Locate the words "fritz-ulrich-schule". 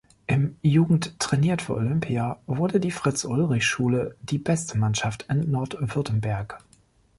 2.89-4.15